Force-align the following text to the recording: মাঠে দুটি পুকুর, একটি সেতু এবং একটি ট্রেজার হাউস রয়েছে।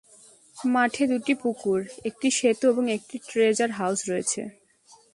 মাঠে 0.73 1.03
দুটি 1.11 1.33
পুকুর, 1.41 1.79
একটি 2.09 2.27
সেতু 2.37 2.65
এবং 2.69 2.85
একটি 2.97 3.15
ট্রেজার 3.27 3.69
হাউস 3.79 3.99
রয়েছে। 4.09 4.41